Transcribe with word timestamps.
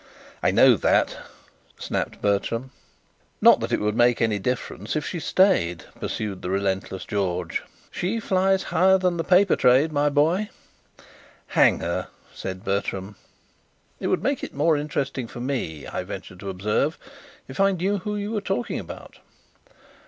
"I 0.41 0.49
know 0.49 0.77
that," 0.77 1.15
snapped 1.77 2.23
Bertram. 2.23 2.71
"Not 3.39 3.59
that 3.59 3.71
it 3.71 3.79
would 3.79 3.95
make 3.95 4.19
any 4.19 4.39
difference 4.39 4.95
if 4.95 5.05
she 5.05 5.19
stayed," 5.19 5.83
pursued 5.99 6.41
the 6.41 6.49
relentless 6.49 7.05
George. 7.05 7.61
"She 7.91 8.19
flies 8.19 8.63
higher 8.73 8.97
than 8.97 9.17
the 9.17 9.23
paper 9.23 9.55
trade, 9.55 9.91
my 9.91 10.09
boy!" 10.09 10.49
"Hang 11.49 11.81
her!" 11.81 12.07
said 12.33 12.65
Bertram. 12.65 13.15
"It 13.99 14.07
would 14.07 14.23
make 14.23 14.43
it 14.43 14.55
more 14.55 14.75
interesting 14.75 15.27
for 15.27 15.39
me," 15.39 15.85
I 15.85 16.01
ventured 16.01 16.39
to 16.39 16.49
observe, 16.49 16.97
"if 17.47 17.59
I 17.59 17.71
knew 17.71 17.99
who 17.99 18.15
you 18.15 18.31
were 18.31 18.41
talking 18.41 18.79
about." 18.79 19.19